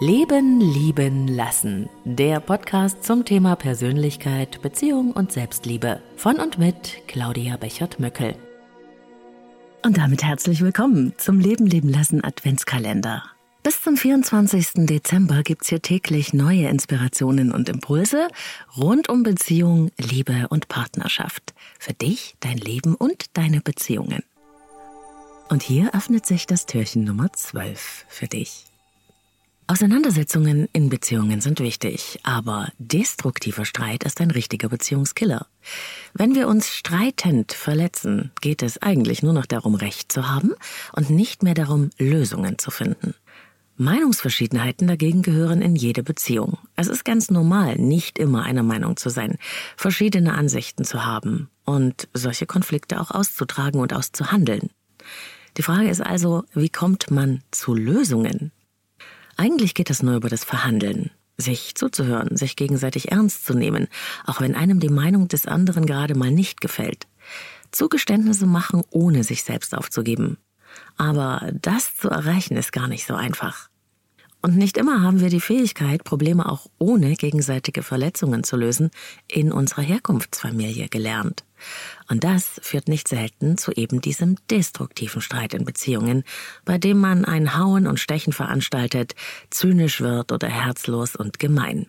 [0.00, 1.88] Leben, Lieben, Lassen.
[2.04, 6.00] Der Podcast zum Thema Persönlichkeit, Beziehung und Selbstliebe.
[6.14, 8.36] Von und mit Claudia Bechert-Möckel.
[9.84, 13.24] Und damit herzlich willkommen zum Leben, Leben, Lassen Adventskalender.
[13.64, 14.86] Bis zum 24.
[14.86, 18.28] Dezember gibt's hier täglich neue Inspirationen und Impulse
[18.76, 21.54] rund um Beziehung, Liebe und Partnerschaft.
[21.80, 24.22] Für dich, dein Leben und deine Beziehungen.
[25.48, 28.68] Und hier öffnet sich das Türchen Nummer 12 für dich.
[29.70, 35.46] Auseinandersetzungen in Beziehungen sind wichtig, aber destruktiver Streit ist ein richtiger Beziehungskiller.
[36.14, 40.54] Wenn wir uns streitend verletzen, geht es eigentlich nur noch darum, Recht zu haben
[40.92, 43.14] und nicht mehr darum, Lösungen zu finden.
[43.76, 46.56] Meinungsverschiedenheiten dagegen gehören in jede Beziehung.
[46.74, 49.36] Es ist ganz normal, nicht immer einer Meinung zu sein,
[49.76, 54.70] verschiedene Ansichten zu haben und solche Konflikte auch auszutragen und auszuhandeln.
[55.58, 58.50] Die Frage ist also, wie kommt man zu Lösungen?
[59.38, 61.12] Eigentlich geht es nur über das Verhandeln.
[61.36, 63.86] Sich zuzuhören, sich gegenseitig ernst zu nehmen,
[64.26, 67.06] auch wenn einem die Meinung des anderen gerade mal nicht gefällt.
[67.70, 70.38] Zugeständnisse machen, ohne sich selbst aufzugeben.
[70.96, 73.68] Aber das zu erreichen ist gar nicht so einfach.
[74.40, 78.90] Und nicht immer haben wir die Fähigkeit, Probleme auch ohne gegenseitige Verletzungen zu lösen,
[79.26, 81.44] in unserer Herkunftsfamilie gelernt.
[82.08, 86.22] Und das führt nicht selten zu eben diesem destruktiven Streit in Beziehungen,
[86.64, 89.16] bei dem man ein Hauen und Stechen veranstaltet,
[89.50, 91.88] zynisch wird oder herzlos und gemein.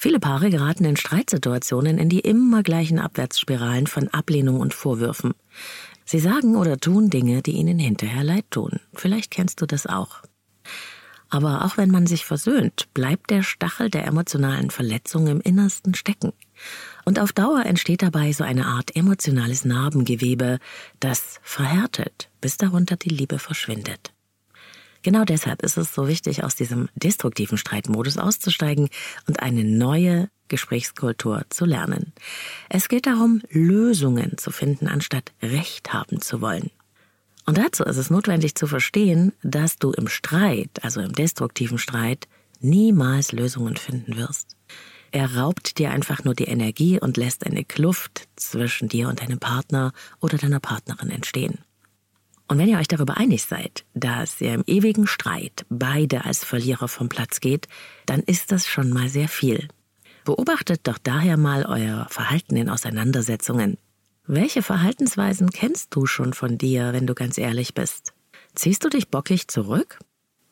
[0.00, 5.34] Viele Paare geraten in Streitsituationen in die immer gleichen Abwärtsspiralen von Ablehnung und Vorwürfen.
[6.04, 8.80] Sie sagen oder tun Dinge, die ihnen hinterher leid tun.
[8.94, 10.22] Vielleicht kennst du das auch.
[11.30, 16.32] Aber auch wenn man sich versöhnt, bleibt der Stachel der emotionalen Verletzung im Innersten stecken.
[17.04, 20.58] Und auf Dauer entsteht dabei so eine Art emotionales Narbengewebe,
[21.00, 24.12] das verhärtet, bis darunter die Liebe verschwindet.
[25.02, 28.88] Genau deshalb ist es so wichtig, aus diesem destruktiven Streitmodus auszusteigen
[29.26, 32.12] und eine neue Gesprächskultur zu lernen.
[32.68, 36.70] Es geht darum, Lösungen zu finden, anstatt Recht haben zu wollen.
[37.48, 42.28] Und dazu ist es notwendig zu verstehen, dass du im Streit, also im destruktiven Streit,
[42.60, 44.54] niemals Lösungen finden wirst.
[45.12, 49.38] Er raubt dir einfach nur die Energie und lässt eine Kluft zwischen dir und deinem
[49.38, 51.60] Partner oder deiner Partnerin entstehen.
[52.48, 56.86] Und wenn ihr euch darüber einig seid, dass ihr im ewigen Streit beide als Verlierer
[56.86, 57.66] vom Platz geht,
[58.04, 59.68] dann ist das schon mal sehr viel.
[60.26, 63.78] Beobachtet doch daher mal euer Verhalten in Auseinandersetzungen.
[64.30, 68.12] Welche Verhaltensweisen kennst du schon von dir, wenn du ganz ehrlich bist?
[68.54, 69.98] Ziehst du dich bockig zurück?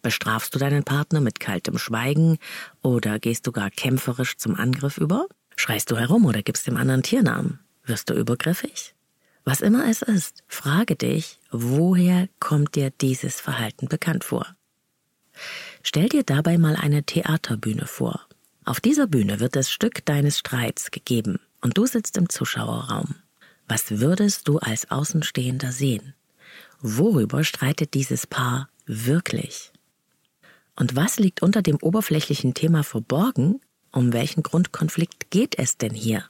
[0.00, 2.38] Bestrafst du deinen Partner mit kaltem Schweigen
[2.80, 5.26] oder gehst du gar kämpferisch zum Angriff über?
[5.56, 7.60] Schreist du herum oder gibst dem anderen Tiernamen?
[7.84, 8.94] Wirst du übergriffig?
[9.44, 14.46] Was immer es ist, frage dich, woher kommt dir dieses Verhalten bekannt vor?
[15.82, 18.26] Stell dir dabei mal eine Theaterbühne vor.
[18.64, 23.16] Auf dieser Bühne wird das Stück deines Streits gegeben und du sitzt im Zuschauerraum.
[23.68, 26.14] Was würdest du als Außenstehender sehen?
[26.80, 29.72] Worüber streitet dieses Paar wirklich?
[30.76, 33.60] Und was liegt unter dem oberflächlichen Thema verborgen?
[33.90, 36.24] Um welchen Grundkonflikt geht es denn hier?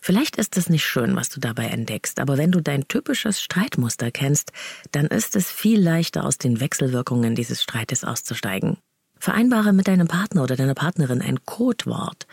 [0.00, 4.10] Vielleicht ist es nicht schön, was du dabei entdeckst, aber wenn du dein typisches Streitmuster
[4.10, 4.52] kennst,
[4.92, 8.76] dann ist es viel leichter, aus den Wechselwirkungen dieses Streites auszusteigen.
[9.24, 12.26] Vereinbare mit deinem Partner oder deiner Partnerin ein Codewort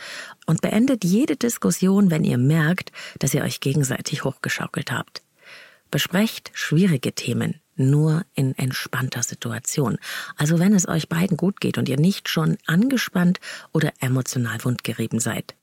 [0.45, 5.21] und beendet jede Diskussion, wenn ihr merkt, dass ihr euch gegenseitig hochgeschaukelt habt.
[5.89, 9.99] Besprecht schwierige Themen nur in entspannter Situation.
[10.35, 13.39] Also wenn es euch beiden gut geht und ihr nicht schon angespannt
[13.71, 15.55] oder emotional wundgerieben seid.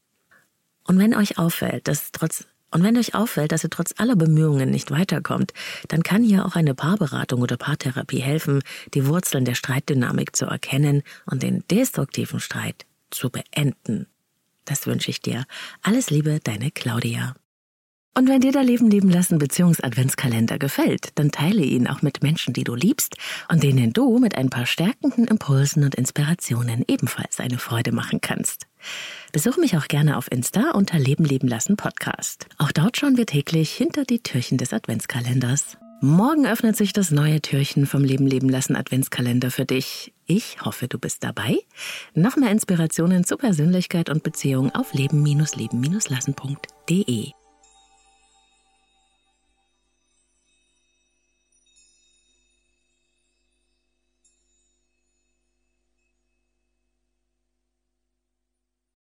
[0.84, 4.70] Und wenn euch auffällt, dass trotz und wenn euch auffällt, dass ihr trotz aller Bemühungen
[4.70, 5.52] nicht weiterkommt,
[5.88, 8.62] dann kann hier auch eine Paarberatung oder Paartherapie helfen,
[8.94, 14.06] die Wurzeln der Streitdynamik zu erkennen und den destruktiven Streit zu beenden.
[14.64, 15.44] Das wünsche ich dir.
[15.82, 17.34] Alles Liebe, deine Claudia.
[18.18, 22.52] Und wenn dir der Leben leben lassen Beziehungs-Adventskalender gefällt, dann teile ihn auch mit Menschen,
[22.52, 23.14] die du liebst
[23.48, 28.66] und denen du mit ein paar stärkenden Impulsen und Inspirationen ebenfalls eine Freude machen kannst.
[29.30, 32.48] Besuche mich auch gerne auf Insta unter Leben leben lassen Podcast.
[32.58, 35.78] Auch dort schauen wir täglich hinter die Türchen des Adventskalenders.
[36.00, 40.12] Morgen öffnet sich das neue Türchen vom Leben leben lassen Adventskalender für dich.
[40.26, 41.56] Ich hoffe, du bist dabei.
[42.14, 47.37] Noch mehr Inspirationen zu Persönlichkeit und Beziehung auf leben-leben-lassen.de.